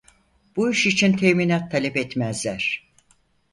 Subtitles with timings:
[0.55, 2.91] Bu iş için teminat talep etmezler.